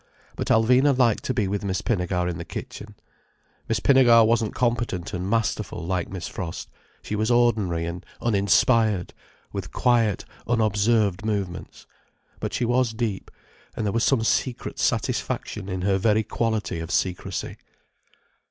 [0.35, 2.95] But Alvina liked to be with Miss Pinnegar in the kitchen.
[3.69, 6.71] Miss Pinnegar wasn't competent and masterful like Miss Frost:
[7.03, 9.13] she was ordinary and uninspired,
[9.53, 11.85] with quiet, unobserved movements.
[12.39, 13.29] But she was deep,
[13.75, 17.57] and there was some secret satisfaction in her very quality of secrecy.